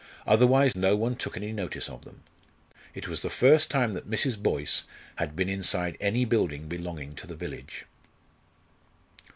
[0.25, 2.23] Otherwise no one took any notice of them.
[2.95, 4.35] It was the first time that Mrs.
[4.35, 4.85] Boyce
[5.17, 7.85] had been inside any building belonging to the village.